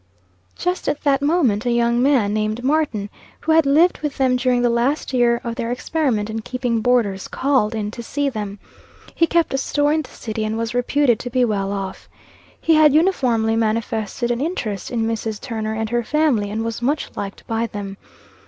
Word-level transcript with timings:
Just 0.55 0.89
at 0.89 1.01
that 1.01 1.21
moment 1.21 1.63
a 1.63 1.71
young 1.71 2.01
man, 2.01 2.33
named 2.33 2.63
Martin, 2.63 3.07
who 3.41 3.51
had 3.51 3.67
lived 3.67 3.99
with 3.99 4.17
them 4.17 4.35
during 4.35 4.63
the 4.63 4.69
last 4.71 5.13
year 5.13 5.39
of 5.43 5.53
their 5.53 5.71
experiment 5.71 6.27
in 6.27 6.41
keeping 6.41 6.81
boarders, 6.81 7.27
called 7.27 7.75
in 7.75 7.91
to 7.91 8.01
see 8.01 8.27
them. 8.27 8.57
He 9.13 9.27
kept 9.27 9.53
a 9.53 9.59
store 9.59 9.93
in 9.93 10.01
the 10.01 10.09
city, 10.09 10.43
and 10.43 10.57
was 10.57 10.73
reputed 10.73 11.19
to 11.19 11.29
be 11.29 11.45
well 11.45 11.71
off. 11.71 12.09
He 12.59 12.73
had 12.73 12.95
uniformly 12.95 13.55
manifested 13.55 14.31
an 14.31 14.41
interest 14.41 14.89
in 14.89 15.05
Mrs. 15.05 15.39
Turner 15.39 15.75
and 15.75 15.91
her 15.91 16.03
family, 16.03 16.49
and 16.49 16.63
was 16.65 16.81
much 16.81 17.11
liked 17.15 17.45
by 17.45 17.67
them. 17.67 17.97